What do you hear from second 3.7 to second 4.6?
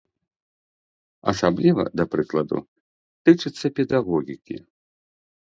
педагогікі.